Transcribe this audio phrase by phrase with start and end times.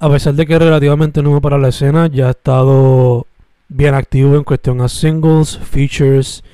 [0.00, 3.26] a pesar de que es relativamente nuevo para la escena, ya ha estado
[3.68, 6.44] bien activo en cuestión a singles, features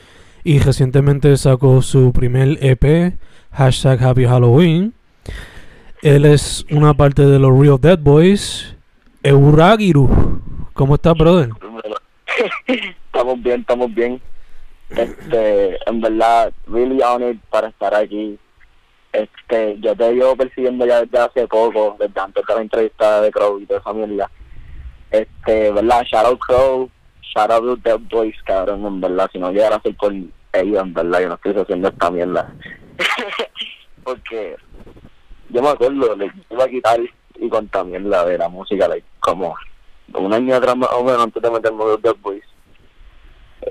[0.45, 3.15] y recientemente sacó su primer EP,
[3.53, 4.95] hashtag Happy Halloween.
[6.01, 8.77] Él es una parte de los Real Dead Boys,
[9.23, 10.41] Euragiru.
[10.73, 11.51] ¿Cómo estás, brother?
[12.67, 14.21] estamos bien, estamos bien.
[14.89, 18.39] Este, en verdad, really honored para estar aquí.
[19.15, 23.31] Este, yo te llevo persiguiendo ya desde hace poco, desde antes de la entrevista de
[23.31, 24.29] Crow y de esa mierda.
[25.13, 26.91] Este, verdad, shout out Crow,
[27.23, 30.95] shout out Dead Boys, cabrón, en verdad, si no llegara a ser por ellos, en
[30.95, 32.53] verdad, yo no estoy haciendo esta mierda.
[34.03, 34.57] Porque
[35.51, 36.99] yo me acuerdo, le iba a quitar
[37.37, 39.55] y con también la de la música, like, como
[40.13, 42.45] un año atrás más o menos antes de meterme los Dead Boys.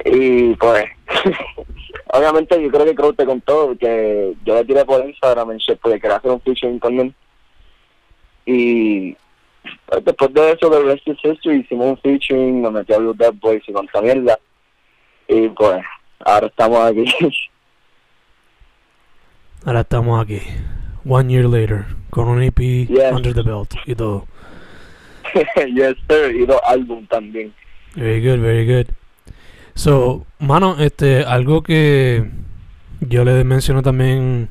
[0.05, 0.85] Y pues,
[2.13, 6.17] obviamente yo creo que Crow te contó que yo le tiré por Instagram porque quería
[6.17, 7.15] hacer un featuring con él.
[8.45, 9.15] Y
[9.87, 13.17] pues, después de eso, de Rest is History, hicimos un featuring, me metí a los
[13.17, 14.37] Dead Boys y con mierda.
[15.27, 15.83] Y pues,
[16.19, 17.05] ahora estamos aquí.
[19.65, 20.41] Ahora estamos aquí.
[21.05, 23.13] One year later, con un EP Yes.
[23.13, 24.27] under the belt y todo.
[25.73, 26.35] yes, sir.
[26.35, 27.53] Y dos álbum también.
[27.95, 28.87] Very good, very good.
[29.75, 32.29] So, mano, este, algo que
[33.01, 34.49] yo le menciono también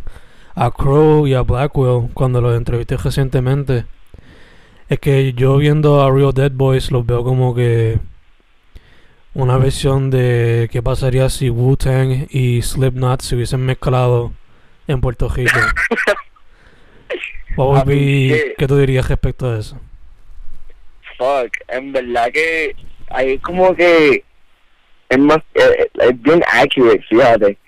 [0.55, 3.87] a Crow y a Blackwell cuando los entrevisté recientemente
[4.89, 7.99] es que yo viendo a Real Dead Boys los veo como que
[9.35, 14.33] una versión de qué pasaría si Wu-Tang y Slipknot se hubiesen mezclado
[14.87, 15.59] en Puerto Rico.
[17.57, 19.79] What be- ¿Qué tú dirías respecto a eso?
[21.17, 22.75] Fuck, en verdad que
[23.09, 24.25] hay como que
[25.13, 27.59] es más, eh, es bien accurate, fíjate.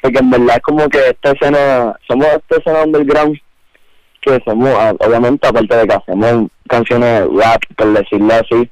[0.00, 3.38] Porque en verdad es como que esta escena, somos esta escena underground,
[4.22, 8.70] que somos, ah, obviamente, aparte de que hacemos canciones rap, por decirlo así,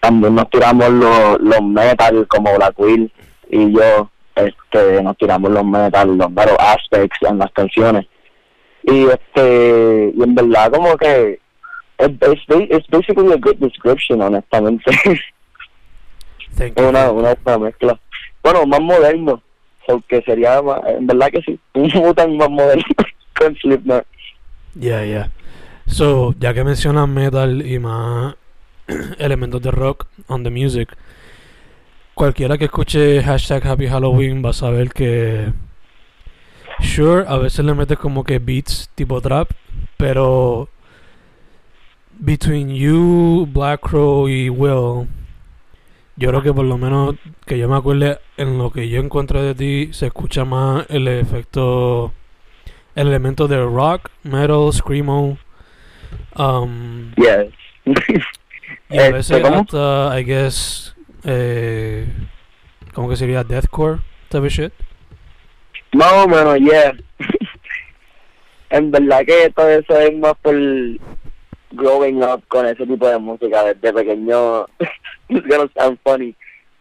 [0.00, 3.10] también nos tiramos los, los metal, como Black Will
[3.48, 8.06] y yo, este, nos tiramos los metal, los metal aspects en las canciones.
[8.82, 11.40] Y este, y en verdad como que
[11.98, 14.90] es basically a good description, honestamente.
[16.56, 18.00] Thank una, una, una mezcla.
[18.42, 19.42] Bueno, más moderno.
[19.86, 21.60] So, que sería más, en verdad que sí.
[21.74, 22.84] Un Wu-Tang más moderno
[23.38, 24.06] con Slipknot.
[24.78, 25.30] Yeah, yeah.
[25.86, 28.34] So, ya que mencionas metal y más
[29.18, 30.96] elementos de rock on the music,
[32.14, 35.52] cualquiera que escuche hashtag Happy Halloween va a saber que,
[36.80, 39.50] sure, a veces le metes como que beats tipo trap,
[39.96, 40.68] pero
[42.18, 45.06] between you, Black Crow y Will,
[46.16, 49.42] yo creo que por lo menos que yo me acuerde en lo que yo encuentro
[49.42, 52.12] de ti se escucha más el efecto
[52.94, 55.36] el elemento de rock, metal, screamo,
[56.36, 57.52] um, Yes.
[57.84, 62.06] y a Este, veces hasta, I guess, eh,
[62.94, 63.44] ¿cómo que sería?
[63.44, 64.72] Deathcore type of shit.
[65.92, 66.94] Más o menos, yeah.
[68.70, 70.54] en verdad que todo eso es más por
[71.76, 74.66] growing up con ese tipo de música desde pequeño.
[75.28, 76.34] It's gonna sound funny,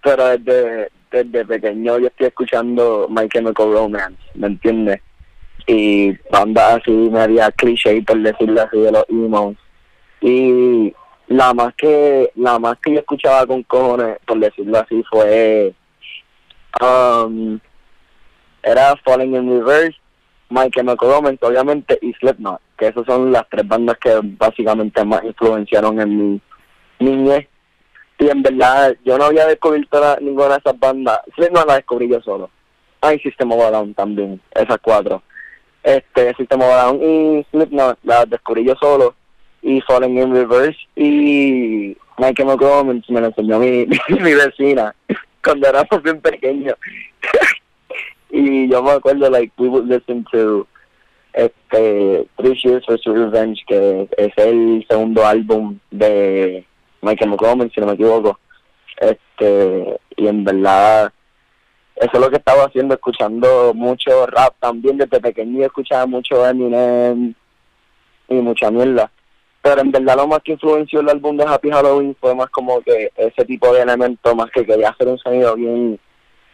[0.04, 5.02] pero desde, desde pequeño yo estoy escuchando My Chemical Romance, ¿me entiendes?
[5.68, 9.56] Y bandas así media cliché, por decirlo así, de los emos.
[10.22, 10.94] Y
[11.28, 15.74] la más que la más que yo escuchaba con cojones, por decirlo así, fue
[16.82, 17.60] um,
[18.62, 19.98] era Falling in Reverse,
[20.72, 26.00] Chemical Romance, obviamente, y Slipknot, que esas son las tres bandas que básicamente más influenciaron
[26.00, 26.42] en mi
[27.00, 27.48] niñez.
[28.18, 31.20] Y en verdad, yo no había descubierto ninguna de esas bandas.
[31.36, 32.50] Slipknot la descubrí yo solo.
[33.02, 35.22] Ah, System of a Down también, esas cuatro.
[35.84, 39.16] Este, System of a Down y Slipknot las descubrí yo solo.
[39.62, 44.94] Y Falling in Reverse y Chemical Romance me lo enseñó mi, mi vecina
[45.46, 46.76] cuando éramos bien pequeños.
[48.36, 50.68] Y yo me acuerdo, like, we would listen to
[51.32, 56.66] este, Three Years for Revenge, que es el segundo álbum de
[57.02, 58.38] Chemical Romance, si no me equivoco.
[59.00, 61.14] Este, y en verdad,
[61.96, 64.98] eso es lo que estaba haciendo, escuchando mucho rap también.
[64.98, 67.34] Desde pequeño escuchaba mucho Eminem
[68.28, 69.10] y mucha mierda.
[69.62, 72.82] Pero en verdad lo más que influenció el álbum de Happy Halloween fue más como
[72.82, 76.00] que ese tipo de elemento, más que quería hacer un sonido bien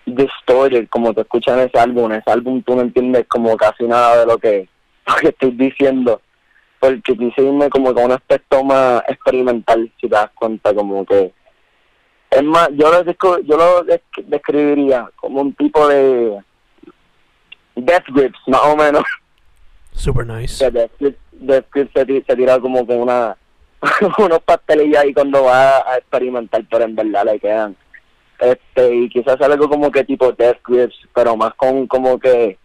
[0.06, 2.12] distorted, como te escuchas en ese álbum.
[2.12, 4.68] Ese álbum tú no entiendes como casi nada de lo que,
[5.08, 6.22] lo que estoy diciendo.
[6.80, 11.32] Porque quise irme como con un aspecto más experimental, si te das cuenta, como que...
[12.32, 16.40] Es más, yo lo, descri- yo lo desc- describiría como un tipo de
[17.76, 19.04] death grips, más o menos.
[19.94, 20.64] Super nice.
[20.64, 23.36] que Death Grips, Death Grips se, se tira como con una
[24.18, 27.76] unos pastelillos ahí cuando va a experimentar, pero en verdad le quedan.
[28.42, 32.58] Este, y quizás algo como que tipo Death Grips, pero más con como que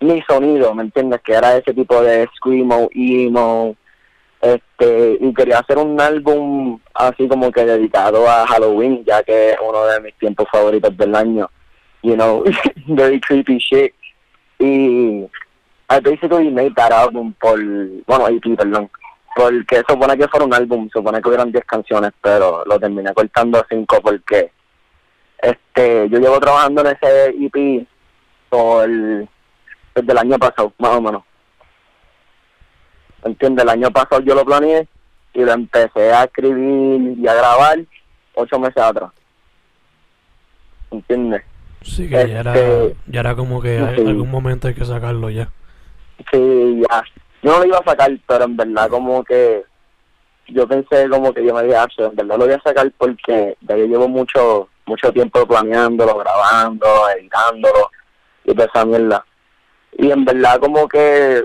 [0.00, 1.20] mi sonido, ¿me entiendes?
[1.20, 3.76] Que era ese tipo de screamo, emo,
[4.40, 9.58] este, y quería hacer un álbum así como que dedicado a Halloween, ya que es
[9.62, 11.50] uno de mis tiempos favoritos del año,
[12.02, 12.42] you know,
[12.88, 13.92] very creepy shit.
[14.58, 15.28] Y
[15.90, 17.58] I basically made that album por,
[18.06, 18.90] bueno, EP, perdón,
[19.36, 23.58] porque supone que fuera un álbum, supone que hubieran 10 canciones, pero lo terminé cortando
[23.58, 24.50] a 5 porque
[25.38, 27.86] este yo llevo trabajando en ese EP
[28.48, 31.22] por desde el año pasado, más o menos.
[33.24, 33.64] ¿Entiendes?
[33.64, 34.86] El año pasado yo lo planeé
[35.32, 37.78] y lo empecé a escribir y a grabar
[38.34, 39.10] ocho meses atrás.
[40.90, 41.42] ¿Entiendes?
[41.82, 44.02] Sí, que ya era, Este- ya era como que Sí.
[44.06, 45.48] algún momento hay que sacarlo ya.
[46.32, 47.02] Sí, ya.
[47.42, 49.64] Yo no lo iba a sacar, pero en verdad como que
[50.48, 53.56] yo pensé como que yo me dije, "Ah, en verdad lo voy a sacar porque
[53.62, 56.86] ya yo llevo mucho mucho tiempo planeándolo, grabando,
[57.16, 57.90] editándolo
[58.44, 59.24] y toda esa mierda.
[59.96, 61.44] Y en verdad como que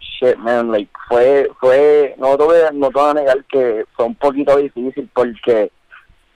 [0.00, 4.14] shit man, like fue fue no te voy no te a negar que fue un
[4.14, 5.70] poquito difícil porque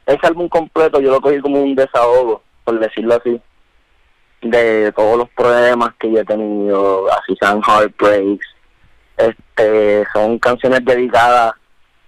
[0.06, 3.40] ese álbum completo yo lo cogí como un desahogo, por decirlo así
[4.43, 8.46] de todos los problemas que yo he tenido, así sean heartbreaks,
[9.17, 11.52] este, son canciones dedicadas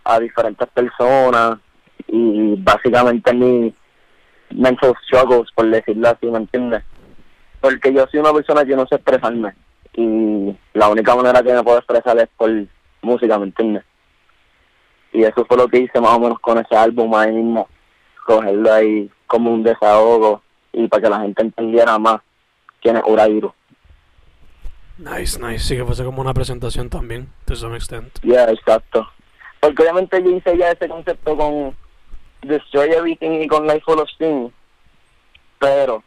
[0.05, 1.59] a diferentes personas
[2.06, 3.75] y básicamente mi
[4.50, 6.82] mental struggles, por decirlo así, ¿me entiendes?
[7.60, 9.54] Porque yo soy una persona que no sé expresarme
[9.94, 12.50] y la única manera que me puedo expresar es por
[13.02, 13.84] música, ¿me entiendes?
[15.12, 17.68] Y eso fue lo que hice más o menos con ese álbum ahí mismo,
[18.24, 20.42] cogerlo ahí como un desahogo
[20.72, 22.20] y para que la gente entendiera más
[22.80, 23.52] quién es Urairu.
[24.98, 25.60] Nice, nice.
[25.60, 28.18] Sí que fuese como una presentación también, to some extent.
[28.22, 29.08] Ya, exacto.
[29.60, 31.76] Porque obviamente yo hice ya ese concepto con
[32.43, 34.53] Destroy Everything y con Life Full of Sin.
[35.58, 36.03] Pero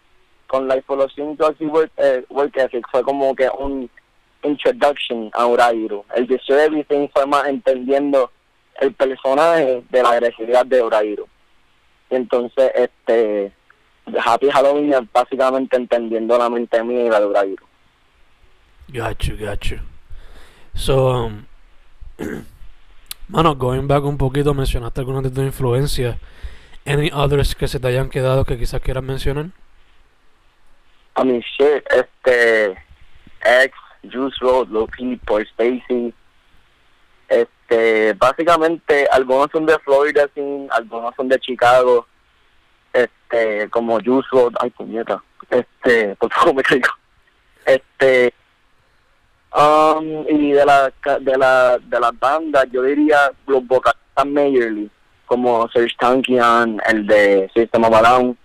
[0.47, 3.89] con Life Full of Sin, Toxic Work, eh, work Ethic fue como que un
[4.43, 6.03] introduction a Urairu.
[6.15, 8.31] El Destroy Everything fue más entendiendo
[8.79, 11.27] el personaje de la agresividad de Urairu.
[12.09, 13.51] Y entonces, este,
[14.25, 17.65] Happy Halloween es básicamente entendiendo la mente mía y la de Urairu.
[18.89, 19.79] Got you, got you.
[20.75, 21.45] So, um,
[23.31, 26.17] mano, going back un poquito, mencionaste algunas de tus influencias.
[26.85, 29.45] Any others que se te hayan quedado que quizás quieras mencionar?
[31.17, 32.71] I mean, shit, este,
[33.43, 33.75] X,
[34.11, 36.13] Juice Road, Peep, Paul Stacy,
[37.29, 42.07] este, básicamente algunos son de Florida, sí, algunos son de Chicago,
[42.91, 46.89] este, como Juice Road, ay puñeta, este, por favor me caigo,
[47.65, 48.33] este,
[49.53, 54.89] um, y de la, de la, de las bandas, yo diría los vocalistas majorly,
[55.25, 58.37] como Serge Tankian, el de System of a Down,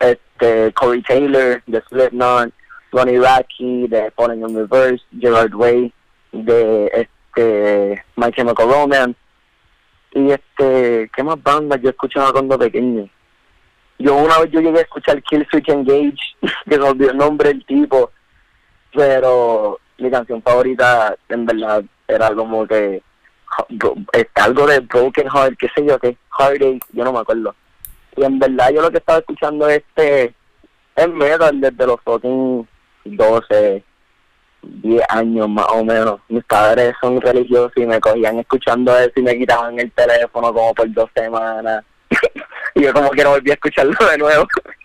[0.00, 2.52] este Corey Taylor de Slipknot,
[2.92, 5.92] Ronnie Radke de Falling in Reverse, Gerard Way
[6.32, 9.18] de este My Chemical Romance
[10.12, 13.08] y este qué más bandas yo escuchaba cuando pequeño.
[13.98, 16.18] Yo una vez yo llegué a escuchar Kill Switch Engage,
[16.68, 18.10] que se olvidó el nombre del tipo,
[18.94, 23.02] pero mi canción favorita en verdad era como que
[24.12, 27.54] este, algo de Broken Heart, qué sé yo, qué, Heartache, yo no me acuerdo.
[28.16, 30.34] Y en verdad yo lo que estaba escuchando este
[30.96, 32.66] es metal desde los fucking
[33.04, 33.84] 12,
[34.62, 36.20] 10 años más o menos.
[36.28, 40.74] Mis padres son religiosos y me cogían escuchando eso y me quitaban el teléfono como
[40.74, 41.84] por dos semanas.
[42.74, 44.46] y yo como que no volví a escucharlo de nuevo.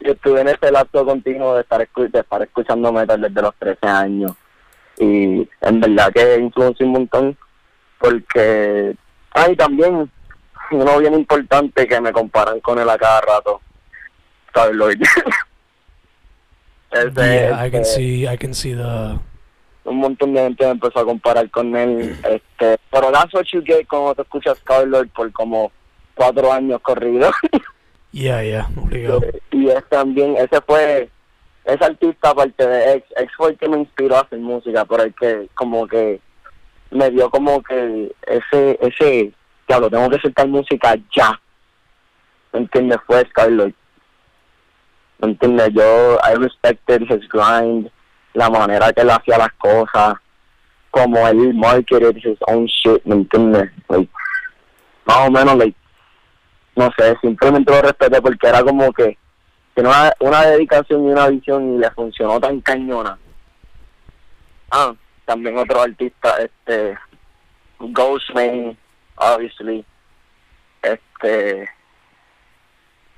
[0.00, 3.54] yo estuve en ese lapso continuo de estar, escu- de estar escuchando metal desde los
[3.56, 4.32] 13 años.
[4.98, 7.36] Y en verdad que influenció un montón
[7.98, 8.96] porque...
[9.32, 10.10] Ay, también
[10.70, 13.60] uno bien importante que me comparan con él a cada rato.
[14.48, 14.98] Star Lord.
[16.90, 19.18] Ese, Yeah, I can este, see, I can see the.
[19.84, 22.16] un montón de gente me empezó a comparar con él.
[22.24, 25.70] Este, pero that's what you get cuando te escuchas Star-Lord por como
[26.14, 27.34] cuatro años corridos.
[28.12, 29.20] Yeah, yeah, obligado.
[29.50, 31.10] y es también, ese fue,
[31.64, 35.02] ese artista aparte de X, X fue el que me inspiró a hacer música, pero
[35.02, 36.20] el que como que
[36.90, 39.32] me dio como que ese, ese,
[39.66, 41.38] diablo, tengo que aceptar música ya.
[42.52, 42.98] ¿Me entiendes?
[43.06, 43.74] Fue Scarlett.
[45.18, 45.70] ¿Me entiendes?
[45.74, 47.90] Yo, I respected his grind,
[48.32, 50.14] la manera que él hacía las cosas,
[50.90, 53.70] como él marketed his own shit, ¿me entiendes?
[53.88, 54.10] Like,
[55.04, 55.76] más o menos, like,
[56.78, 59.18] no sé, simplemente lo respeté porque era como que
[59.74, 63.18] tiene una, una dedicación y una visión y le funcionó tan cañona.
[64.70, 64.94] Ah,
[65.24, 66.96] también otro artista, este,
[67.80, 68.78] Ghostman,
[69.16, 69.84] obviously,
[70.82, 71.68] este,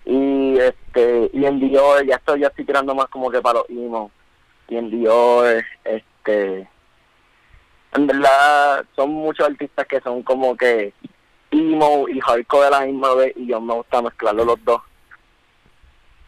[0.07, 3.69] y este, y en Dior, ya estoy, ya estoy tirando más como que para los
[3.69, 4.11] emo,
[4.69, 6.67] y en Dior, este,
[7.93, 10.95] en verdad son muchos artistas que son como que
[11.51, 14.81] emo y hardcore de la misma vez y yo me gusta mezclarlo los dos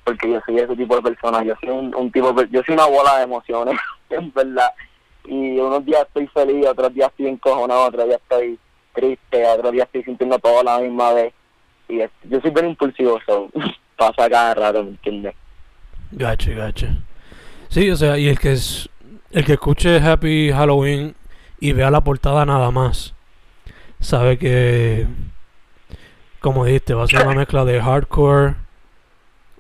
[0.05, 3.19] porque yo soy ese tipo de persona yo soy un, tipo yo soy una bola
[3.19, 3.79] de emociones
[4.11, 4.71] en verdad
[5.25, 8.59] y unos días estoy feliz otros días estoy encojonado otros días estoy
[8.95, 11.33] triste otros días estoy sintiendo todo a la misma vez
[11.89, 13.49] y yo soy bien impulsivo so,
[13.97, 15.35] pasa cada rato ¿me entiendes?
[16.13, 16.95] Gotcha, gotcha.
[17.69, 18.89] Sí, o sea, y el que es
[19.31, 21.15] el que escuche Happy Halloween
[21.59, 23.15] y vea la portada nada más,
[24.03, 25.07] sabe que,
[26.41, 28.57] como dijiste, va a ser una mezcla de hardcore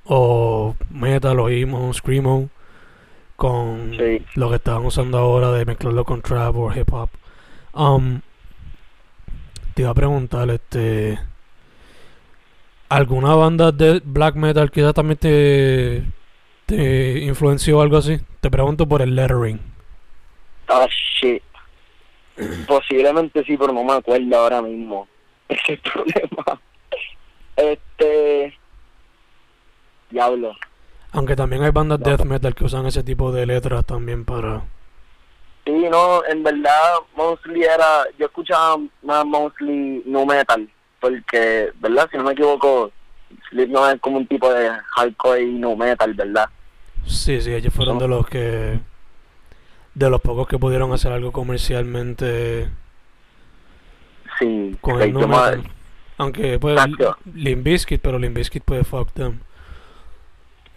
[0.04, 2.50] o metal o emo, screamo
[3.36, 4.24] con Sí.
[4.34, 7.08] lo que estaban usando ahora de mezclarlo con trap o hip hop.
[7.72, 8.20] Um,
[9.74, 11.18] te iba a preguntar, este,
[12.88, 16.04] ¿alguna banda de black metal quizás también te
[16.66, 18.20] te influenció o algo así?
[18.40, 19.60] Te pregunto por el lettering.
[20.68, 20.86] Ah,
[21.20, 21.42] shit.
[22.66, 25.06] Posiblemente sí, pero no me acuerdo ahora mismo.
[25.48, 26.60] Ese es el problema.
[27.56, 28.58] Este.
[30.10, 30.54] Diablo.
[31.12, 32.06] Aunque también hay bandas No.
[32.06, 34.62] death metal que usan ese tipo de letras también para...
[35.64, 38.04] Sí, no, en verdad, mostly era.
[38.18, 40.68] Yo escuchaba más mostly no metal.
[41.00, 42.08] Porque, ¿verdad?
[42.10, 42.90] Si no me equivoco,
[43.50, 46.46] Slipknot es como un tipo de hardcore y no metal, ¿verdad?
[47.06, 48.78] Sí, sí, ellos fueron de los que...
[49.94, 52.68] De los pocos que pudieron hacer algo comercialmente
[54.38, 55.62] Sí, con el metal.
[56.18, 56.80] Aunque pues
[57.24, 59.40] Bizkit, pero Limp Bizkit puede fuck them.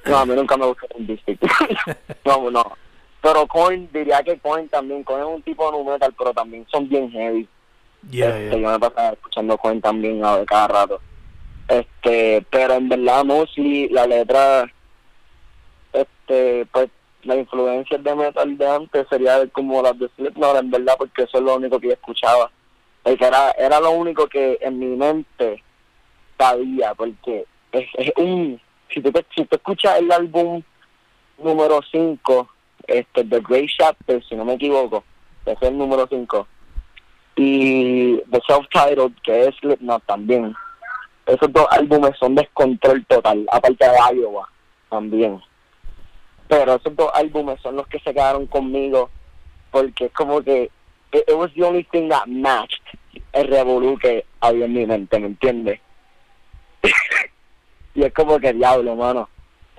[0.05, 1.41] No, a mí nunca me gustó Biscuit.
[2.25, 2.77] no, no.
[3.21, 5.03] Pero Coin, diría que Coin también.
[5.03, 7.47] Coin es un tipo de nu metal, pero también son bien heavy.
[8.11, 8.59] Yeah, este, yeah.
[8.59, 11.01] Yo me pasaba escuchando Coin también a ver, cada rato.
[11.67, 14.71] Este, pero en verdad, mostly la letra,
[15.91, 16.89] este, pues
[17.25, 21.37] la influencia de metal de antes sería como las de Slipknot, en verdad, porque eso
[21.37, 22.51] es lo único que yo escuchaba.
[23.03, 25.63] Porque era, era lo único que en mi mente
[26.37, 28.61] sabía, porque es, es un,
[28.93, 30.61] si tú, si tú escuchas el álbum
[31.37, 32.49] número 5,
[32.87, 35.03] este, The Great Chapter, si no me equivoco,
[35.45, 36.47] ese es el número 5,
[37.37, 40.55] y The Self-Titled, que es Slipknot también.
[41.25, 44.47] Esos dos álbumes son descontrol total, aparte de Iowa
[44.89, 45.41] también.
[46.47, 49.09] Pero esos dos álbumes son los que se quedaron conmigo,
[49.71, 50.69] porque es como que
[51.11, 52.81] it, was the only thing that matched
[53.33, 55.79] el revolú que había en mi mente, ¿me entiendes?
[57.95, 59.29] y es como que diablo, mano.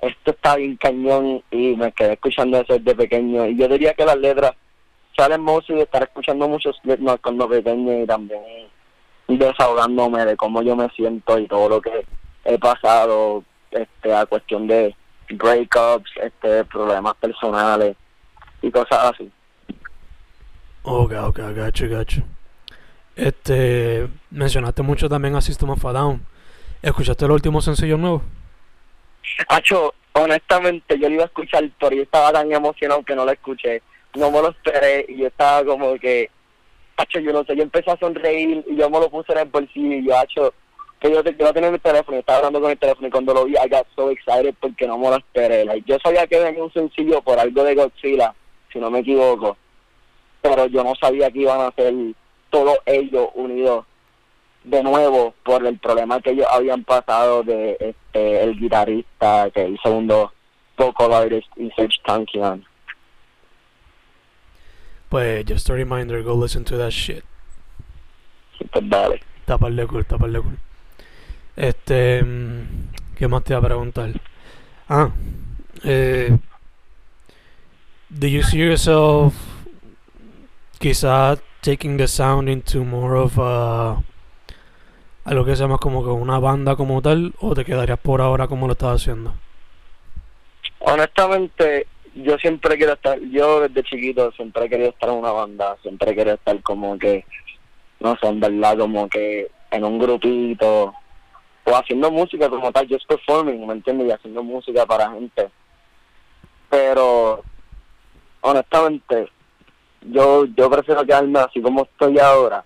[0.00, 3.46] Esto está bien cañón y me quedé escuchando eso desde pequeño.
[3.46, 4.52] Y yo diría que las letras
[5.16, 8.42] salen mucho de estar escuchando muchos Slipknot cuando pequeño y también
[9.26, 12.04] desahogándome de cómo yo me siento y todo lo que
[12.44, 14.94] he pasado este a cuestión de
[15.30, 17.96] breakups, este problemas personales
[18.62, 19.30] y cosas así.
[20.82, 22.22] Ok, ok, gacho, gacho.
[23.16, 26.26] Este, mencionaste mucho también a System of a Down.
[26.82, 28.22] ¿Escuchaste el último sencillo nuevo?
[29.48, 33.32] Hacho, honestamente yo lo iba a escuchar, pero yo estaba tan emocionado que no lo
[33.32, 33.82] escuché.
[34.14, 36.30] No me lo esperé y yo estaba como que
[36.96, 39.48] hacho, yo no sé, yo empecé a sonreír y yo me lo puse en el
[39.48, 40.54] bolsillo y yo, hacho,
[41.00, 43.34] que yo, te- yo no tenía mi teléfono, estaba hablando con el teléfono y cuando
[43.34, 45.64] lo vi, I got so excited porque no me lo esperé.
[45.64, 48.34] Like, yo sabía que venía un sencillo por algo de Godzilla,
[48.72, 49.56] si no me equivoco,
[50.40, 51.92] pero yo no sabía que iban a ser
[52.50, 53.84] todos ellos unidos
[54.64, 59.78] de nuevo por el problema que ellos habían pasado de este el guitarrista que el
[59.82, 60.32] segundo
[60.76, 62.64] vocal artist y Serge Tankian.
[65.08, 67.22] Pues, just a reminder, go listen to that shit.
[68.72, 69.20] Pues dale.
[69.40, 70.58] Está par de cool, está par de cool.
[71.56, 72.22] Este.
[72.22, 74.10] mm, ¿Qué más te iba a preguntar?
[74.88, 75.10] Ah.
[75.84, 76.36] Eh,
[78.10, 79.34] do you see yourself
[80.78, 84.02] quizá taking the sound into more of a.
[85.24, 87.32] algo que se llama como que una banda como tal?
[87.40, 89.34] ¿O te quedarías por ahora como lo estás haciendo?
[90.80, 95.76] Honestamente, yo siempre quiero estar, yo desde chiquito siempre he querido estar en una banda,
[95.82, 97.24] siempre he querido estar como que,
[98.00, 100.94] no sé, en verdad, como que en un grupito,
[101.66, 104.08] o haciendo música como tal, just performing, ¿me entiendes?
[104.08, 105.50] Y haciendo música para gente.
[106.70, 107.42] Pero,
[108.40, 109.28] honestamente,
[110.02, 112.64] yo yo prefiero quedarme así como estoy ahora,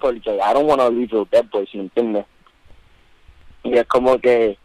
[0.00, 2.24] porque I don't want to leave the dead boys, ¿me entiendes?
[3.64, 4.56] Y es como que,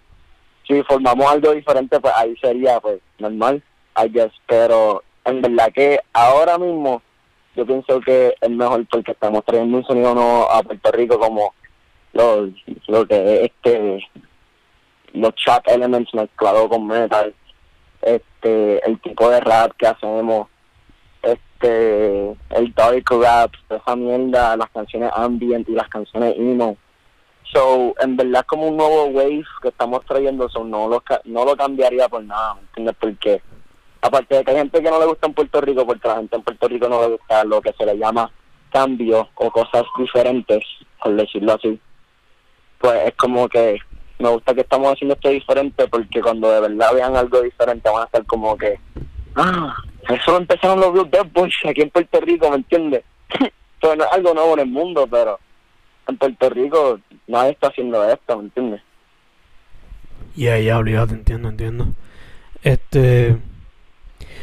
[0.65, 3.61] si formamos algo diferente, pues ahí sería pues normal,
[3.97, 4.31] I guess.
[4.47, 7.01] Pero en verdad que ahora mismo
[7.55, 11.53] yo pienso que es mejor porque estamos trayendo un sonido nuevo a Puerto Rico como
[12.13, 12.49] lo,
[12.87, 13.99] lo que es este
[15.13, 17.33] los chat elements mezclados con metal,
[18.01, 20.47] este el tipo de rap que hacemos,
[21.21, 26.77] este el dark rap, esa mierda, las canciones ambient y las canciones emo.
[27.53, 31.57] So, en verdad como un nuevo wave que estamos trayendo, so no lo, no lo
[31.57, 32.95] cambiaría por nada, ¿me entiendes?
[32.97, 33.41] Porque
[34.01, 36.35] aparte de que hay gente que no le gusta en Puerto Rico, porque la gente
[36.37, 38.31] en Puerto Rico no le gusta lo que se le llama
[38.71, 40.63] cambio o cosas diferentes,
[41.03, 41.77] por decirlo así,
[42.81, 43.77] pues es como que
[44.19, 48.01] me gusta que estamos haciendo esto diferente porque cuando de verdad vean algo diferente van
[48.03, 48.79] a estar como que,
[49.35, 49.75] ah,
[50.09, 53.03] eso lo empezaron los Blue Dead Boys aquí en Puerto Rico, ¿me entiendes?
[53.83, 55.39] No es algo nuevo en el mundo, pero
[56.07, 58.81] en Puerto Rico nadie está haciendo esto, ¿me entiendes?
[60.35, 61.87] Ya, ya, obligado, entiendo, entiendo.
[62.61, 63.37] Este.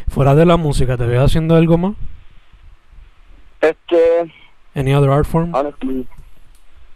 [0.09, 1.95] Fuera de la música, ¿te ves haciendo algo más?
[3.61, 4.33] Este,
[4.75, 5.55] Any other art form?
[5.55, 6.07] honestly,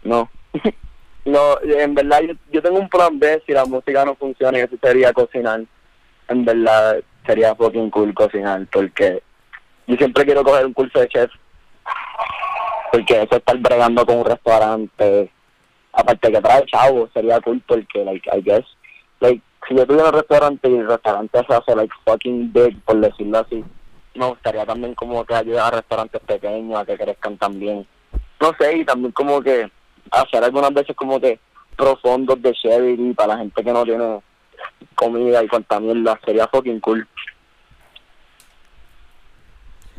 [0.03, 0.29] no.
[1.25, 4.61] no, en verdad yo, yo tengo un plan B si la música no funciona y
[4.61, 5.61] eso sería cocinar.
[6.27, 9.21] En verdad sería fucking cool cocinar porque
[9.87, 11.31] yo siempre quiero coger un curso de chef
[12.91, 15.31] porque eso estar bregando con un restaurante
[15.93, 18.65] aparte que trae chavo sería cool porque like I guess
[19.19, 22.99] like si yo tuviera un restaurante y el restaurante se hace like fucking big por
[22.99, 23.63] decirlo así
[24.15, 27.87] me gustaría también como que ayudar a restaurantes pequeños a que crezcan también
[28.39, 29.69] no sé y también como que
[30.13, 31.39] hacer algunas veces como que
[31.75, 34.21] profundos de charity para la gente que no tiene
[34.95, 37.07] comida y cuanta mierda sería fucking cool.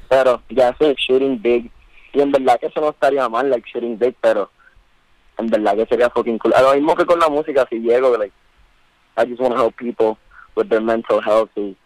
[0.09, 1.71] Pero ya sé shooting big
[2.13, 4.51] y en verdad que eso no estaría mal like shooting big pero
[5.37, 6.55] en verdad que sería fucking cool.
[6.55, 8.35] A lo mismo que con la música si llego like
[9.17, 10.17] I just want to help people
[10.55, 11.77] with their mental health y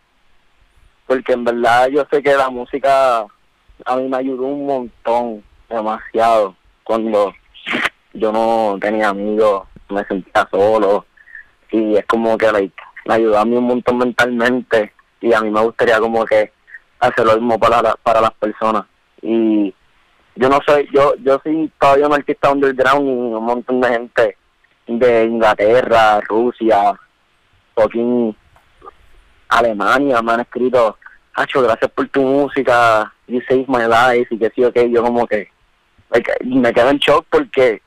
[1.07, 3.27] porque en verdad yo sé que la música
[3.85, 7.33] a mí me ayudó un montón demasiado cuando
[8.13, 11.07] yo no tenía amigos me sentía solo.
[11.71, 12.75] Y es como que like,
[13.07, 16.53] me ayudó a mí un montón mentalmente y a mí me gustaría como que
[17.01, 18.85] hacer lo mismo para la- para las personas.
[19.23, 19.75] Y
[20.37, 24.37] yo no soy yo yo soy todavía un artista underground y un montón de gente
[24.87, 26.99] de Inglaterra Rusia
[27.75, 28.35] fucking
[29.49, 30.97] Alemania me han escrito
[31.35, 35.27] Hacho, gracias por tu música you saved my life y que sí, ok, yo como
[35.27, 35.51] que
[36.45, 37.83] me quedo en shock porque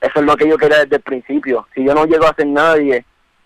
[0.00, 1.66] eso es lo que yo quería desde el principio.
[1.74, 3.04] Si yo no llego a ser nadie,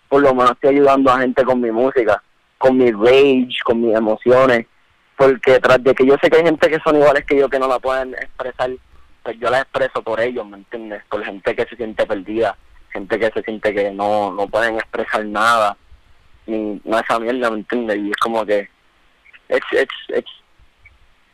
[0.09, 2.21] por lo menos estoy ayudando a gente con mi música,
[2.57, 4.67] con mi rage, con mis emociones,
[5.15, 7.59] porque tras de que yo sé que hay gente que son iguales que yo que
[7.59, 8.71] no la pueden expresar,
[9.23, 11.03] pues yo la expreso por ellos, ¿me entiendes?
[11.09, 12.57] Por gente que se siente perdida,
[12.91, 15.77] gente que se siente que no, no pueden expresar nada,
[16.45, 17.97] ni esa mierda, ¿me entiendes?
[17.97, 18.69] Y es como que,
[19.49, 20.31] it's, it's, it's,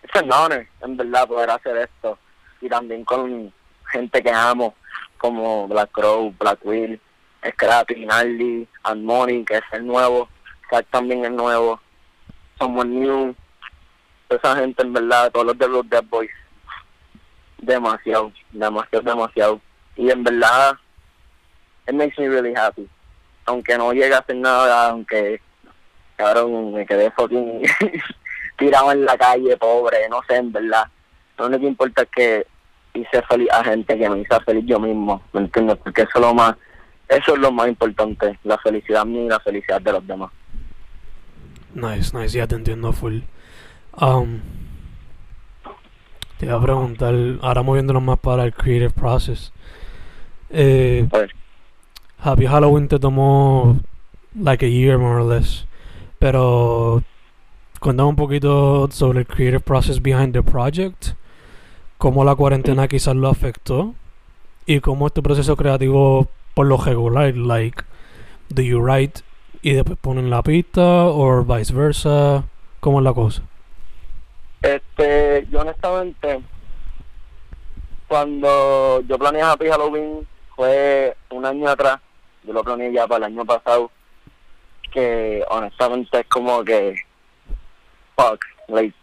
[0.04, 2.18] it's an honor, en verdad, poder hacer esto.
[2.62, 3.54] Y también con
[3.92, 4.76] gente que amo,
[5.18, 7.00] como Black Crow, Black Will,
[7.46, 10.30] Scrappy, Gnarly, and Money, que es el nuevo,
[10.70, 11.80] Zack también es nuevo,
[12.60, 13.36] Someone New,
[14.30, 16.30] esa gente en verdad, todos los de los Dead Boys,
[17.58, 19.62] demasiado, demasiado, demasiado.
[19.96, 20.78] Y en verdad,
[21.88, 22.88] it makes me really happy.
[23.46, 25.42] Aunque no llegue a hacer nada, aunque,
[26.18, 27.62] cabrón, me quedé fucking
[28.58, 30.86] tirado en la calle, pobre, no sé, en verdad.
[31.38, 32.48] lo único que importa es que
[32.98, 35.78] hice feliz a gente que me hizo feliz yo mismo, ¿me entiendes?
[35.84, 36.56] Porque eso es lo más,
[37.08, 40.32] eso es lo más importante, la felicidad mía y la felicidad de los demás.
[41.74, 43.20] Nice, nice, ya te entiendo full.
[44.00, 44.40] Um,
[46.38, 49.52] te iba a preguntar, ahora moviéndonos más para el creative process.
[50.50, 51.08] Eh,
[52.20, 53.80] Happy Halloween te tomó
[54.36, 55.66] like a year more or less.
[56.20, 57.04] Pero
[57.80, 61.14] cuéntame un poquito sobre el creative process behind the project,
[61.98, 63.94] cómo la cuarentena quizás lo afectó
[64.66, 67.84] y cómo es tu proceso creativo por lo regular, like
[68.50, 69.22] do you write
[69.62, 72.44] y después ponen la pista o vice versa,
[72.80, 73.42] cómo es la cosa.
[74.62, 76.42] Este, yo honestamente,
[78.08, 82.00] cuando yo planeé Happy Halloween fue un año atrás,
[82.44, 83.92] yo lo planeé ya para el año pasado,
[84.92, 86.96] que honestamente es como que,
[88.16, 88.44] fuck,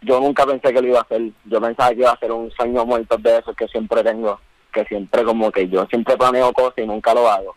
[0.02, 2.50] yo nunca pensé que lo iba a hacer, yo pensaba que iba a ser un
[2.50, 4.38] sueño muerto de esos que siempre tengo,
[4.72, 7.56] que siempre como que yo siempre planeo cosas y nunca lo hago,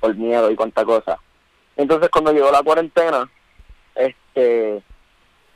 [0.00, 1.18] por miedo y cuánta cosa.
[1.76, 3.28] Entonces cuando llegó la cuarentena,
[3.94, 4.82] este,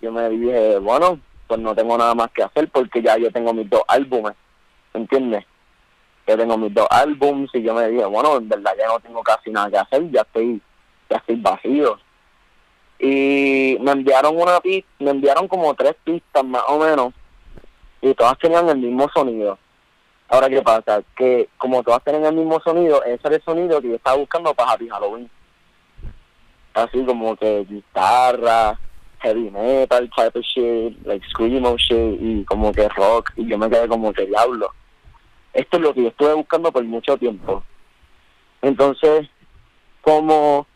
[0.02, 3.52] yo me dije, bueno, pues no tengo nada más que hacer porque ya yo tengo
[3.54, 4.34] mis dos álbumes,
[4.92, 5.44] ¿entiendes?
[6.26, 9.22] Yo tengo mis dos álbumes y yo me dije, bueno, en verdad ya no tengo
[9.22, 10.60] casi nada que hacer, ya estoy,
[11.08, 11.98] ya estoy vacío.
[12.98, 17.12] Y me enviaron una pista, me enviaron como tres pistas más o menos,
[18.00, 19.58] y todas tenían el mismo sonido.
[20.28, 21.02] Ahora, ¿qué pasa?
[21.16, 24.52] Que como todas tienen el mismo sonido, ese era el sonido que yo estaba buscando
[24.54, 25.30] para Happy Halloween.
[26.74, 28.78] Así como que guitarra,
[29.20, 33.70] heavy metal type of shit, like screamo shit y como que rock y yo me
[33.70, 34.70] quedé como que diablo.
[35.52, 37.62] Esto es lo que yo estuve buscando por mucho tiempo.
[38.62, 39.28] Entonces,
[40.02, 40.66] como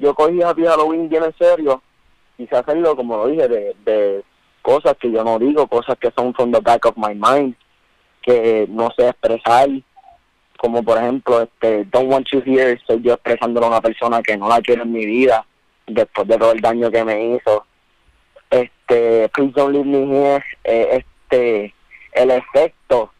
[0.00, 1.82] yo cogí Happy Halloween bien en serio,
[2.36, 4.24] quise hacerlo como lo dije, de, de
[4.62, 7.54] cosas que yo no digo, cosas que son from the back of my mind,
[8.22, 9.68] que no sé expresar,
[10.58, 14.36] como por ejemplo, este, Don't Want You Here, estoy yo expresándolo a una persona que
[14.36, 15.46] no la quiero en mi vida,
[15.86, 17.64] después de todo el daño que me hizo.
[18.50, 21.74] Este, Please Don't Leave Me Here, eh, este,
[22.12, 23.12] el efecto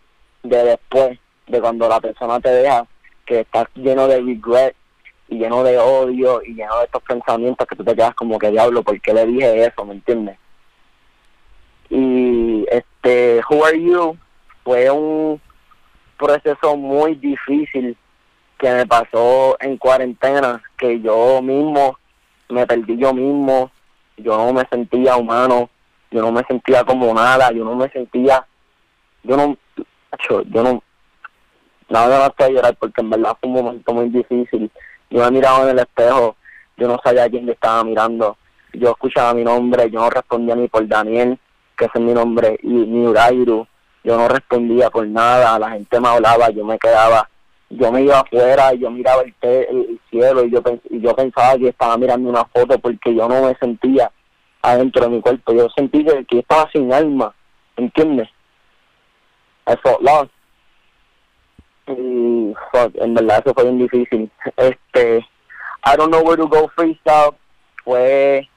[0.42, 2.86] de después, de cuando la persona te deja,
[3.26, 4.74] que estás lleno de regret
[5.30, 8.50] y lleno de odio y lleno de estos pensamientos que tú te quedas como que
[8.50, 9.84] diablo, ¿por qué le dije eso?
[9.84, 10.36] ¿Me entiendes?
[11.88, 14.18] Y este, Who Are You
[14.64, 15.40] fue un
[16.18, 17.96] proceso muy difícil
[18.58, 21.96] que me pasó en cuarentena, que yo mismo
[22.48, 23.70] me perdí yo mismo,
[24.16, 25.70] yo no me sentía humano,
[26.10, 28.44] yo no me sentía como nada, yo no me sentía,
[29.22, 29.56] yo no,
[30.28, 30.82] yo, no,
[31.88, 34.70] nada más que llorar porque en verdad fue un momento muy difícil.
[35.10, 36.36] Yo me miraba en el espejo,
[36.76, 38.36] yo no sabía a quién le estaba mirando,
[38.72, 41.38] yo escuchaba mi nombre, yo no respondía ni por Daniel,
[41.76, 43.66] que es mi nombre, y ni Urairu,
[44.04, 47.28] yo no respondía por nada, la gente me hablaba, yo me quedaba,
[47.68, 51.14] yo me iba afuera, yo miraba el, te- el- el cielo y yo, y yo
[51.14, 54.10] pensaba que estaba mirando una foto porque yo no me sentía
[54.62, 57.34] adentro de mi cuerpo, yo sentí que, que estaba sin alma,
[57.76, 58.28] ¿entiendes?
[59.66, 60.30] I felt lost.
[61.96, 64.30] Y fuck, en verdad eso fue bien difícil.
[64.56, 67.34] Este, I don't know where to go freestyle.
[67.84, 68.48] Fue,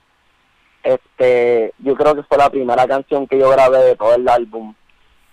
[0.84, 4.74] este, yo creo que fue la primera canción que yo grabé de todo el álbum.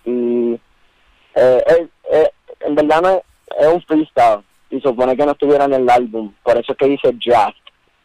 [0.05, 0.59] Y
[1.35, 1.63] eh,
[2.09, 2.29] es-
[2.61, 6.57] en verdad no es, un freestyle y supone que no estuviera en el álbum, por
[6.57, 7.57] eso es que dice draft,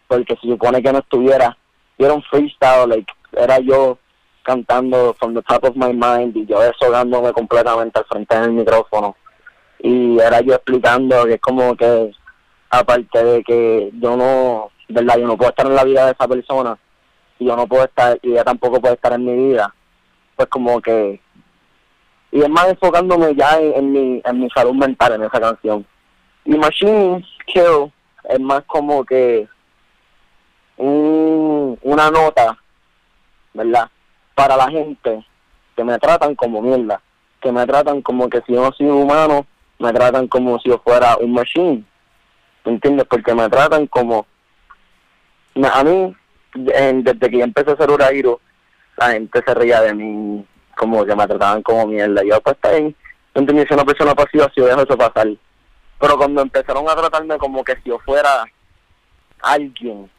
[0.09, 1.57] porque se supone que no estuviera,
[1.99, 3.99] era un freestyle, like, era yo
[4.43, 9.15] cantando from the top of my mind y yo deshogándome completamente al frente del micrófono
[9.79, 12.13] y era yo explicando que es como que
[12.71, 16.27] aparte de que yo no, verdad, yo no puedo estar en la vida de esa
[16.29, 16.79] persona
[17.39, 19.75] y yo no puedo estar, y ella tampoco puede estar en mi vida,
[20.37, 21.21] pues como que
[22.33, 25.87] y es más enfocándome ya en, mi en mi salud mental en esa canción.
[26.45, 27.93] Y Machine Kill
[28.25, 29.49] es más como que
[30.77, 32.59] un, una nota
[33.55, 33.89] verdad
[34.35, 35.25] para la gente
[35.75, 37.01] que me tratan como mierda
[37.41, 39.47] que me tratan como que si yo no soy humano
[39.79, 41.85] me tratan como si yo fuera un machine
[42.65, 43.07] ¿me entiendes?
[43.09, 44.27] porque me tratan como
[45.73, 46.15] a mí
[46.55, 48.41] desde que yo empecé a hacer Urairo
[48.97, 50.45] la gente se reía de mí
[50.77, 52.23] como que me trataban como mierda.
[52.23, 52.95] Yo pues está bien,
[53.35, 55.29] yo entendí soy una persona pasiva si yo dejo eso pasar.
[55.99, 58.45] Pero cuando empezaron a tratarme como que si yo fuera
[59.41, 60.11] alguien,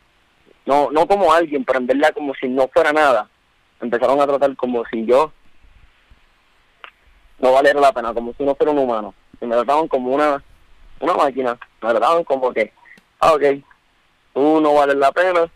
[0.66, 3.30] no no como alguien, pero en verdad como si no fuera nada,
[3.82, 5.32] empezaron a tratar como si yo
[7.40, 9.14] no valiera la pena, como si no fuera un humano.
[9.42, 10.44] Y me trataban como una,
[11.00, 12.74] una máquina, me trataban como que,
[13.20, 13.44] ah, ok,
[14.34, 15.50] tú no vales la pena,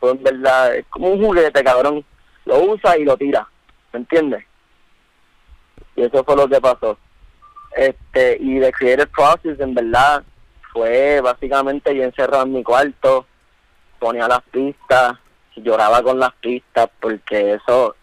[0.00, 2.04] pues en verdad es como un juguete, cabrón,
[2.44, 3.48] lo usa y lo tira,
[3.92, 4.44] ¿me entiendes?
[5.96, 6.98] Y eso fue lo que pasó.
[7.76, 10.22] Este, y The Creative Process, en verdad,
[10.72, 13.26] fue básicamente yo encerrado en mi cuarto,
[13.98, 15.14] ponía las pistas,
[15.56, 17.94] lloraba con las pistas, porque eso,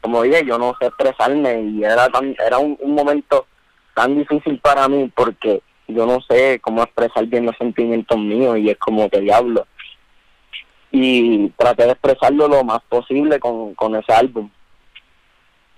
[0.00, 3.46] como dije, yo no sé expresarme y era, tan, era un momento
[3.94, 8.70] tan difícil para mí porque yo no sé cómo expresar bien los sentimientos míos y
[8.70, 9.66] es como que diablo.
[10.90, 14.50] Y traté de expresarlo lo más posible con, con ese álbum.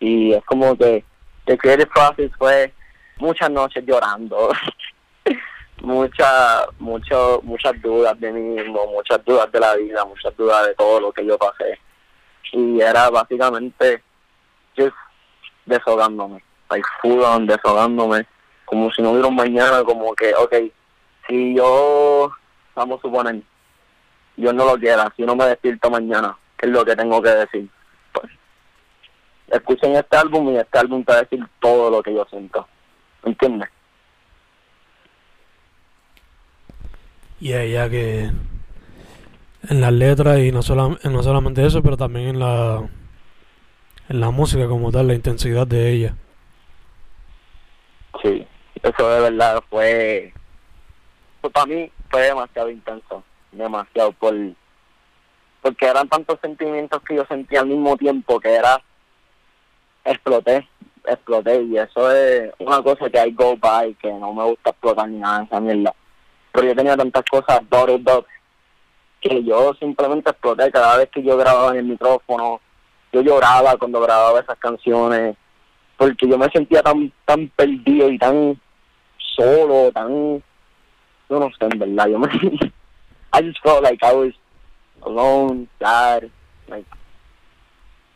[0.00, 1.04] Y es como que
[1.44, 2.72] The Creative Process fue
[3.18, 4.50] muchas noches llorando,
[5.82, 10.74] muchas mucho, muchas dudas de mí mismo, muchas dudas de la vida, muchas dudas de
[10.74, 11.78] todo lo que yo pasé.
[12.52, 14.02] Y era básicamente
[14.76, 14.96] just
[15.66, 18.26] deshogándome, like full on deshogándome,
[18.64, 20.54] como si no hubiera un mañana, como que, ok,
[21.28, 22.32] si yo,
[22.74, 23.42] vamos a suponer,
[24.36, 27.30] yo no lo quiera, si no me despierto mañana, ¿qué es lo que tengo que
[27.30, 27.68] decir?
[28.12, 28.30] Pues,
[29.48, 32.66] escuchen este álbum y este álbum te va a decir todo lo que yo siento.
[33.24, 33.68] ¿Entiendes?
[37.40, 38.30] Y ya que
[39.68, 42.82] en las letras y no, solam no solamente eso, pero también en la
[44.08, 46.14] en la música como tal, la intensidad de ella.
[49.08, 50.32] De verdad fue,
[51.40, 54.34] fue para mí fue demasiado intenso, demasiado por
[55.62, 58.82] porque eran tantos sentimientos que yo sentía al mismo tiempo que era
[60.04, 60.68] exploté,
[61.06, 65.08] exploté y eso es una cosa que hay go by que no me gusta explotar
[65.08, 65.94] ni nada de esa mierda.
[66.52, 68.26] Pero yo tenía tantas cosas bottled up
[69.22, 72.60] que yo simplemente exploté cada vez que yo grababa en el micrófono
[73.10, 75.36] yo lloraba cuando grababa esas canciones
[75.96, 78.60] porque yo me sentía tan tan perdido y tan
[79.34, 80.42] solo tan
[81.28, 82.28] yo no sé en verdad yo me
[83.32, 84.34] I just felt like I was
[85.02, 86.24] alone sad
[86.68, 86.86] like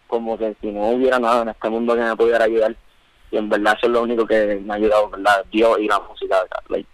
[0.06, 2.74] como que si no hubiera nada en este mundo que me pudiera ayudar
[3.30, 6.00] y en verdad eso es lo único que me ha ayudado verdad Dios y la
[6.00, 6.36] música
[6.68, 6.88] like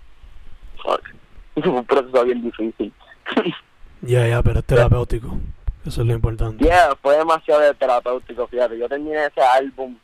[0.82, 1.00] fuck.
[1.54, 2.92] Es un proceso bien difícil.
[4.02, 5.38] Ya yeah, ya yeah, pero es terapéutico
[5.86, 6.62] eso es lo importante.
[6.62, 9.96] Yeah fue demasiado terapéutico fíjate yo terminé ese álbum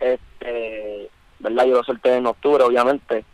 [0.00, 3.24] este verdad yo lo solté en octubre obviamente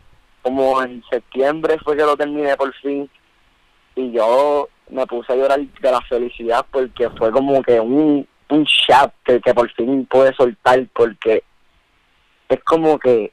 [0.43, 3.09] como en septiembre fue que lo terminé por fin
[3.95, 8.65] y yo me puse a llorar de la felicidad porque fue como que un un
[8.65, 11.43] chapter que por fin pude soltar porque
[12.49, 13.31] es como que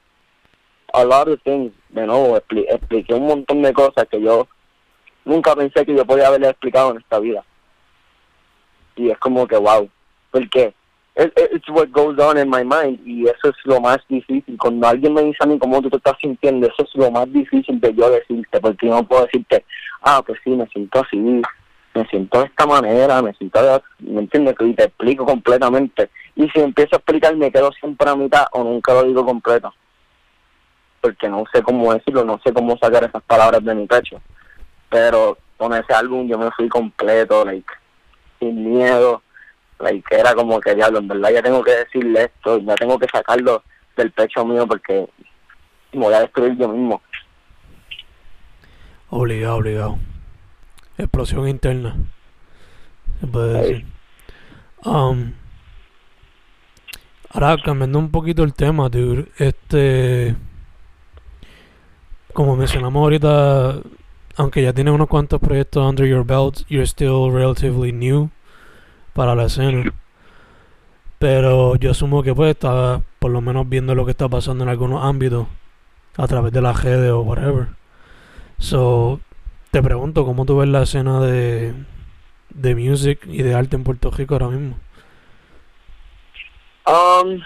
[0.92, 4.48] a lot of things, de nuevo, expli expliqué un montón de cosas que yo
[5.24, 7.44] nunca pensé que yo podía haberle explicado en esta vida.
[8.96, 9.88] Y es como que, wow,
[10.30, 10.74] porque
[11.16, 14.56] it's what goes on in my mind y eso es lo más difícil.
[14.58, 17.30] Cuando alguien me dice a mí cómo tú te estás sintiendo, eso es lo más
[17.32, 19.64] difícil de yo decirte, porque yo no puedo decirte,
[20.02, 24.20] ah, pues sí, me siento así, me siento de esta manera, me siento, de, ¿me
[24.20, 24.54] entiendes?
[24.60, 26.10] Y te explico completamente.
[26.36, 29.74] Y si empiezo a explicar, me quedo siempre a mitad o nunca lo digo completo.
[31.00, 34.20] Porque no sé cómo decirlo, no sé cómo sacar esas palabras de mi pecho.
[34.88, 37.70] Pero con ese álbum yo me fui completo, like,
[38.38, 39.22] sin miedo.
[39.80, 43.06] Like, era como que, diablo, en verdad ya tengo que decirle esto, ya tengo que
[43.12, 43.62] sacarlo
[43.96, 45.08] del pecho mío porque
[45.92, 47.00] me voy a destruir yo mismo.
[49.08, 49.98] Obligado, obligado.
[50.98, 51.96] Explosión interna
[53.20, 53.86] se puede decir.
[54.84, 55.32] Um,
[57.30, 60.34] ahora cambiando un poquito el tema dude, este
[62.32, 63.80] como mencionamos ahorita
[64.36, 68.30] aunque ya tienes unos cuantos proyectos under your belt you're still relatively new
[69.12, 69.92] para la escena
[71.18, 74.70] pero yo asumo que pues está por lo menos viendo lo que está pasando en
[74.70, 75.46] algunos ámbitos
[76.16, 77.68] a través de la redes o whatever
[78.58, 79.20] so
[79.70, 81.74] te pregunto, ¿cómo tú ves la escena de,
[82.50, 84.76] de music y de arte en Puerto Rico ahora mismo?
[86.86, 87.40] Um,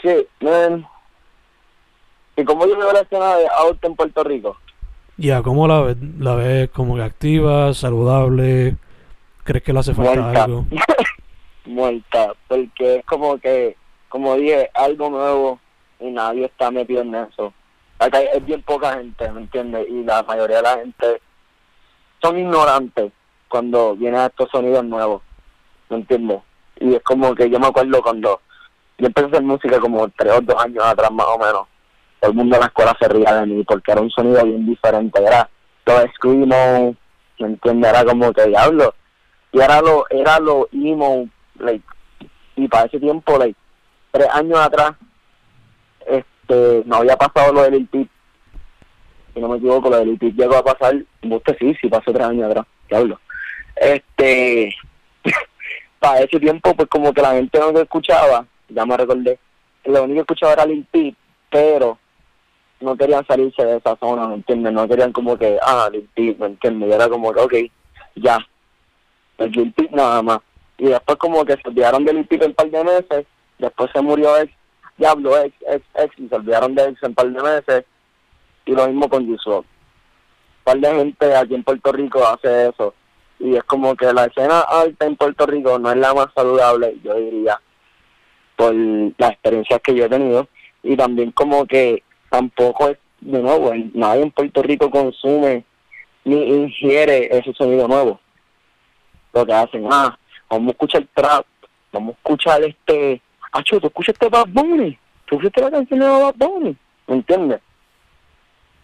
[0.00, 0.86] sí, man.
[2.36, 4.56] ¿Y cómo yo veo la escena de arte en Puerto Rico?
[5.16, 5.96] Ya, ¿cómo la ves?
[6.20, 8.76] ¿La ves como que activa, saludable?
[9.44, 10.44] ¿Crees que le hace falta Muerta.
[10.44, 10.66] algo?
[11.66, 13.76] Muerta, porque es como que,
[14.08, 15.60] como dije, algo nuevo
[16.00, 17.52] y nadie está metido en eso
[17.98, 19.86] acá es bien poca gente, ¿me entiendes?
[19.88, 21.20] Y la mayoría de la gente
[22.22, 23.12] son ignorantes
[23.48, 25.22] cuando vienen a estos sonidos nuevos,
[25.88, 26.40] ¿me entiendes?
[26.80, 28.40] Y es como que yo me acuerdo cuando
[28.98, 31.66] yo empecé a hacer música como tres o dos años atrás más o menos,
[32.20, 34.66] todo el mundo en la escuela se ría de mí porque era un sonido bien
[34.66, 35.48] diferente, era
[35.84, 36.96] todo screamo,
[37.38, 37.90] ¿me entiendes?
[37.90, 38.94] Era como que diablo,
[39.54, 41.28] y era lo, era lo emo,
[41.60, 41.84] like,
[42.56, 43.56] y para ese tiempo, like,
[44.10, 44.94] tres años atrás,
[46.06, 48.10] este, no había pasado lo del IPIP,
[49.32, 52.26] si no me equivoco, lo del IPIP llegó a pasar, usted sí, sí pasó tres
[52.26, 53.20] años atrás, ¿qué hablo?
[53.76, 54.74] Este,
[56.00, 59.38] para ese tiempo, pues como que la gente no se escuchaba, ya me recordé,
[59.84, 61.14] lo único que escuchaba era Peep,
[61.48, 61.96] pero
[62.80, 64.72] no querían salirse de esa zona, ¿me entiendes?
[64.72, 66.88] No querían como que, ah, Peep, ¿me entiendes?
[66.88, 67.54] Y era como que, ok,
[68.16, 68.44] ya,
[69.38, 70.40] el Peep nada más.
[70.78, 73.26] Y después como que se olvidaron de Lil Peep en un par de meses,
[73.58, 74.52] después se murió ex,
[74.96, 77.84] Diablo, ex, ex, ex, y se olvidaron de ex un par de meses,
[78.66, 79.64] y lo mismo con Yusuf.
[79.64, 82.94] Un par de gente aquí en Puerto Rico hace eso,
[83.38, 86.96] y es como que la escena alta en Puerto Rico no es la más saludable,
[87.02, 87.60] yo diría,
[88.56, 90.48] por las experiencias que yo he tenido,
[90.82, 95.64] y también como que tampoco es, de nuevo, nadie en Puerto Rico consume
[96.24, 98.20] ni ingiere ese sonido nuevo.
[99.34, 100.16] Lo que hacen, ah,
[100.48, 101.44] vamos a escuchar trap,
[101.92, 103.20] vamos a escuchar este,
[103.52, 106.76] ah, tú escuchas este Bad Bunny, tú escuchaste la canción de Bad Bunny,
[107.08, 107.60] ¿me entiendes?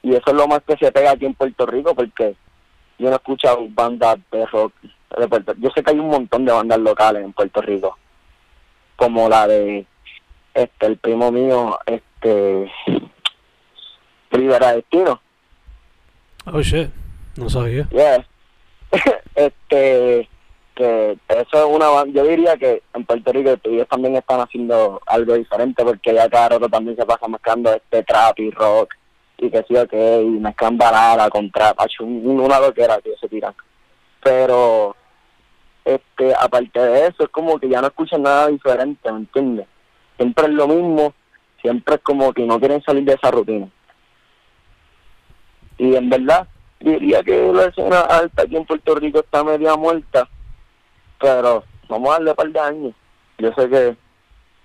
[0.02, 2.34] Y eso es lo más que se pega aquí en Puerto Rico porque
[2.98, 4.72] yo no he escuchado bandas de rock
[5.18, 7.98] de Puerto Yo sé que hay un montón de bandas locales en Puerto Rico,
[8.96, 9.86] como la de
[10.54, 12.70] este el primo mío, este
[14.30, 15.20] Rivera Destino.
[16.46, 16.90] Oh shit,
[17.36, 17.88] no sabía.
[17.90, 18.26] Yeah.
[19.34, 20.28] este
[20.80, 25.84] eso es una yo diría que en Puerto Rico ellos también están haciendo algo diferente
[25.84, 28.94] porque ya cada rato también se pasa mezclando este trap y rock
[29.38, 33.54] y que sí o que y mezclan balada con trap, una loquera que se tiran.
[34.22, 34.94] Pero
[35.84, 39.66] este aparte de eso es como que ya no escuchan nada diferente, ¿me entiendes?
[40.16, 41.14] Siempre es lo mismo,
[41.60, 43.68] siempre es como que no quieren salir de esa rutina.
[45.78, 46.46] Y en verdad
[46.80, 50.28] diría que la escena alta aquí en Puerto Rico está media muerta,
[51.20, 52.94] pero vamos a darle un par de años.
[53.38, 53.96] Yo sé que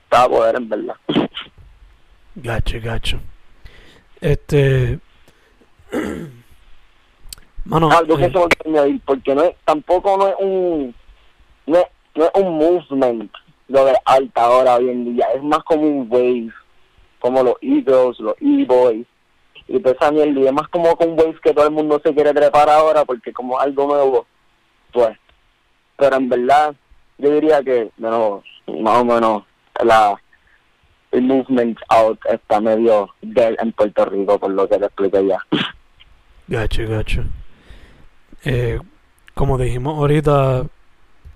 [0.04, 0.96] está a poder en verdad.
[2.36, 3.20] Gacho, gacho.
[4.20, 5.00] Este.
[7.66, 7.90] Mano.
[7.90, 10.94] Algo que eh, se añadir, porque no es, tampoco no es un.
[11.66, 13.32] No es, no es un movement
[13.68, 16.52] lo de alta ahora hoy en día, es más como un wave,
[17.20, 19.08] como los Eagles, los E-Boys,
[19.68, 22.14] y toda esa mierda, y es más como con waves que todo el mundo se
[22.14, 24.28] quiere trepar ahora, porque como algo nuevo,
[24.92, 25.18] pues.
[25.98, 26.76] Pero en verdad,
[27.18, 29.44] yo diría que, nuevo, más o menos,
[29.84, 30.20] la
[31.16, 35.40] el movement out está medio dead en Puerto Rico, por lo que te expliqué ya.
[36.48, 37.24] Gacho, gacho.
[38.44, 38.80] Eh,
[39.34, 40.68] como dijimos ahorita,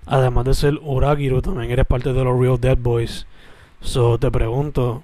[0.06, 3.26] además de ser Uragiru, también eres parte de los Real Dead Boys.
[3.80, 5.02] So te pregunto,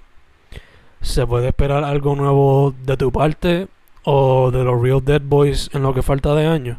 [1.01, 3.67] ¿se puede esperar algo nuevo de tu parte
[4.03, 6.77] o de los Real Dead Boys en lo que falta de año?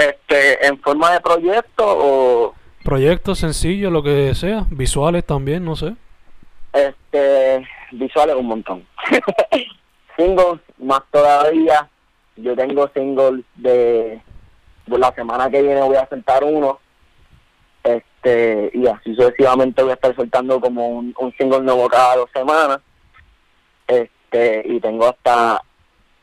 [0.00, 5.94] Este, en forma de proyecto o Proyectos sencillos, lo que sea, visuales también, no sé.
[6.72, 8.86] este visuales un montón.
[10.16, 11.88] singles más todavía.
[12.36, 14.22] Yo tengo singles de
[14.86, 16.80] la semana que viene voy a soltar uno.
[17.84, 22.30] Este, y así sucesivamente voy a estar soltando como un, un single nuevo cada dos
[22.32, 22.80] semanas.
[23.86, 25.62] Este, y tengo hasta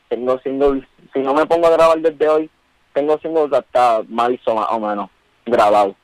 [0.08, 2.50] tengo singles, si no me pongo a grabar desde hoy,
[2.98, 5.08] tengo singles hasta marzo más o menos
[5.46, 5.94] grabados.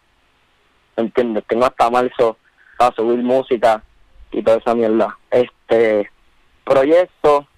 [0.97, 1.43] ¿Entiendes?
[1.49, 2.37] Tengo hasta marzo
[2.79, 3.83] para subir música
[4.31, 5.19] y toda esa mierda.
[5.29, 6.09] Este
[6.63, 7.49] proyecto,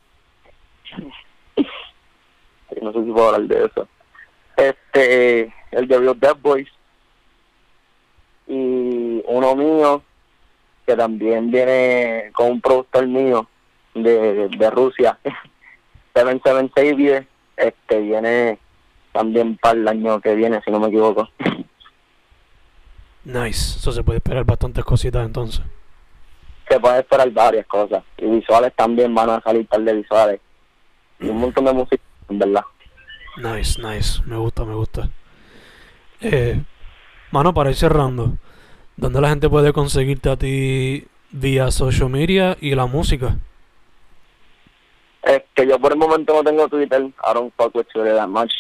[2.81, 3.87] no sé si puedo hablar de eso.
[4.57, 6.69] Este, el de Real Dead Boys
[8.47, 10.03] y uno mío
[10.87, 13.47] que también viene con un productor mío
[13.93, 15.19] de, de Rusia,
[16.15, 18.59] 776 vive, este viene
[19.17, 21.29] también para el año que viene, si no me equivoco.
[23.25, 23.79] Nice.
[23.79, 25.63] Eso se puede esperar bastantes cositas entonces.
[26.69, 28.05] Se pueden esperar varias cosas.
[28.19, 30.41] Y visuales también van a salir tal de visuales.
[31.19, 32.65] Y un montón de música, en verdad.
[33.39, 34.23] Nice, nice.
[34.27, 35.09] Me gusta, me gusta.
[36.21, 36.63] Eh,
[37.31, 38.37] mano, para ir cerrando,
[38.97, 43.39] ¿dónde la gente puede conseguirte a ti vía social media y la música?
[45.23, 47.03] Este, yo por el momento no tengo Twitter.
[47.03, 48.53] I don't fuck with Twitter that much.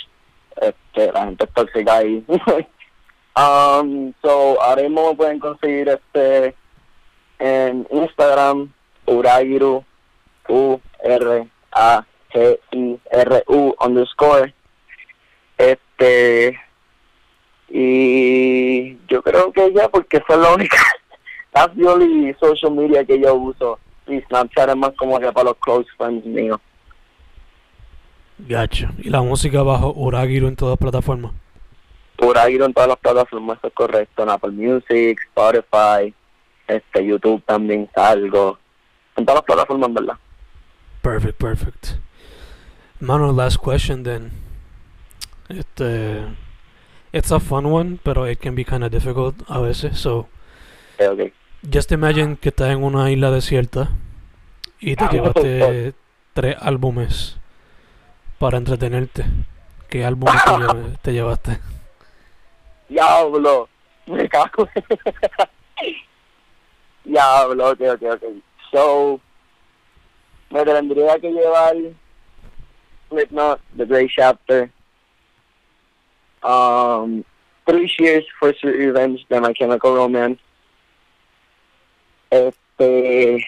[0.60, 2.24] Este, la gente es tóxica ahí.
[3.36, 6.54] um, so, ahora mismo me pueden conseguir este
[7.38, 8.72] en Instagram,
[9.06, 9.84] Uragiru,
[10.48, 14.54] U R A G I R U underscore.
[15.58, 16.58] Este
[17.68, 20.76] y yo creo que ya porque es la única
[21.52, 25.50] that's the only social media que yo uso y Snapchat es más como que para
[25.50, 26.60] los close friends míos.
[28.38, 28.88] Gacho.
[28.98, 31.32] Y la música bajo Uragiru en todas plataformas.
[32.18, 36.14] Uragiru en todas las plataformas, eso es correcto, en Apple Music, Spotify,
[36.66, 38.58] este YouTube también salgo,
[39.16, 40.14] en todas las plataformas, ¿verdad?
[41.02, 41.86] Perfect, perfect.
[43.00, 44.32] Mano, last question then.
[45.48, 46.22] Este,
[47.12, 49.98] it's a fun one, pero it can be kind of difficult a veces.
[49.98, 50.28] So,
[50.96, 51.32] Okay, okay.
[51.62, 53.90] Just imagine que estás en una isla desierta
[54.80, 55.92] y te llevaste
[56.32, 57.38] tres álbumes
[58.38, 59.24] para entretenerte.
[59.88, 61.58] ¿Qué álbum te, lle- te llevaste?
[62.88, 63.68] Diablo,
[64.06, 64.68] me cago.
[67.04, 68.22] Diablo, ok, ok, ok.
[68.72, 69.20] So,
[70.50, 71.74] me tendría que llevar
[73.08, 74.70] Slipknot, The Great Chapter,
[76.42, 77.22] um,
[77.64, 80.40] Three Years for Sweet Revenge de My Chemical Romance,
[82.30, 83.44] este,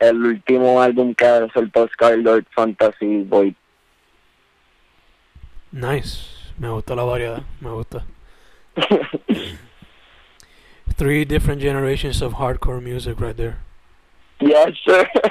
[0.00, 3.54] el último álbum que soltó Scarlet Fantasy Void.
[5.72, 6.28] Nice.
[6.58, 7.42] Me gusta la variedad.
[7.60, 8.04] Me gusta.
[10.96, 13.58] Three different generations of hardcore music right there.
[14.40, 15.06] yes, sir.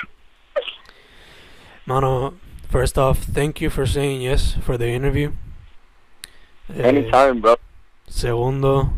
[1.85, 2.33] Mano,
[2.69, 5.31] first off, thank you for saying yes for the interview.
[6.75, 7.55] Eh, Anytime, bro.
[8.07, 8.93] Segundo,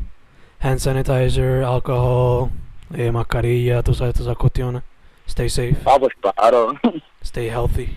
[0.59, 2.51] hand sanitizer, alcohol,
[2.93, 4.83] eh, mascarilla, tú sabes, todas esas cuestiones.
[5.31, 6.73] Stay safe, Ah, pues claro.
[7.23, 7.93] stay healthy.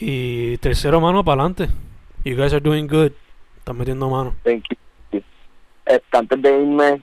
[0.00, 1.68] Y tercero, mano, para adelante.
[2.24, 3.12] You guys are doing good.
[3.58, 4.34] Están metiendo mano.
[4.44, 4.64] Thank
[5.12, 5.22] you.
[5.84, 7.02] Este, antes de irme,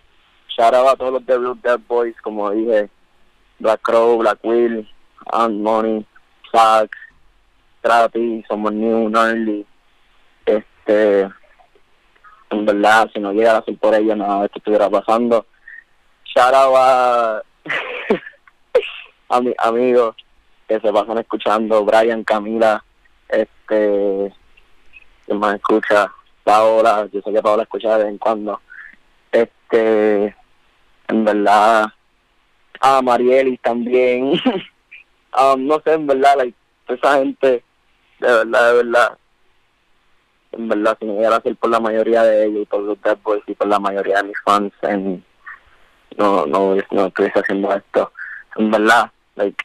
[0.58, 2.90] shout out a todos los The Real Dead Boys, como dije,
[3.60, 4.90] Black Crow, Black Will,
[5.32, 6.04] Ant Money,
[6.52, 6.90] Sax,
[7.82, 9.64] Trappy, Somos New, Gnarly.
[10.48, 11.30] Este,
[12.50, 15.46] en verdad, si no llegara a ser por ellos, nada de esto estuviera pasando.
[16.26, 17.42] Shout out a,
[19.32, 20.16] a mis amigos
[20.68, 22.84] que se pasan escuchando, Brian, Camila,
[23.30, 24.34] este,
[25.26, 26.12] que más escucha,
[26.44, 28.60] Paola, yo sé que Paola escucha de vez en cuando.
[29.32, 30.36] Este,
[31.08, 31.86] en verdad,
[32.82, 34.34] a Marielis también.
[35.38, 36.36] Um, no sé, en verdad,
[36.88, 37.64] esa gente,
[38.20, 39.18] de verdad, de verdad,
[40.52, 43.02] en verdad, si no llegara a ser por la mayoría de ellos y por los
[43.02, 45.24] Dead Boys y por la mayoría de mis fans, en,
[46.18, 48.12] no, no, no estuviese haciendo esto.
[48.58, 49.64] En verdad, like,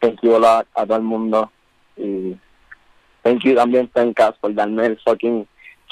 [0.00, 1.50] thank you a lot a todo el mundo
[1.96, 2.36] y
[3.22, 5.46] thank you también Pencas por darme el fucking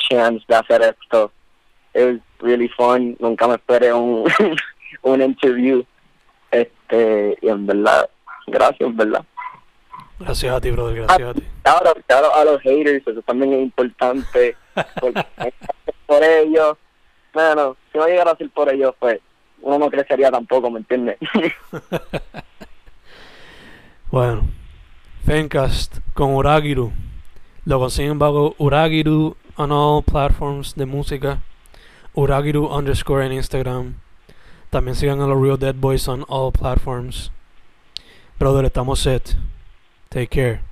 [0.09, 1.31] chance de hacer esto.
[1.95, 3.17] It was really fun.
[3.19, 4.25] Nunca me esperé un,
[5.03, 5.85] un interview.
[6.51, 8.09] Este, y en verdad,
[8.47, 9.25] gracias, en verdad.
[10.19, 10.97] Gracias a ti, brother.
[10.97, 11.43] Gracias a ti.
[11.65, 14.57] Ahora, claro, a los haters, eso también es importante.
[15.01, 15.25] Porque
[16.07, 16.77] por ellos,
[17.33, 19.21] bueno, si no llegara a ser por ellos, pues
[19.63, 21.19] uno no crecería tampoco, ¿me entiendes?
[24.11, 24.49] Bueno,
[25.27, 26.93] Fencast con Uragiru.
[27.67, 31.43] Lo consiguen bajo Uragiru on all platforms de música.
[32.15, 33.97] Uragiru underscore en Instagram.
[34.71, 37.31] También sigan a los Real Dead Boys on all platforms.
[38.39, 39.37] Brother, estamos set.
[40.09, 40.68] Take care.